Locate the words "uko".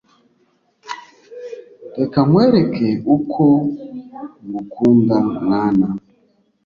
3.15-3.43